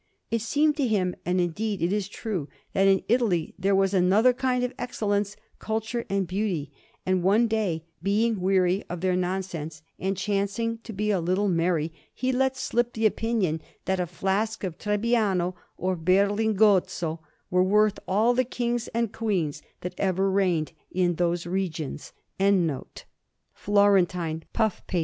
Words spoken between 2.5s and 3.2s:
that in